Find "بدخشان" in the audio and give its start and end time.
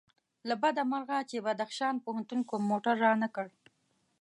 1.45-1.95